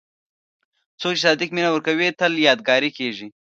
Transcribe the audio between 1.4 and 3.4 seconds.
مینه ورکوي، تل یادګاري کېږي.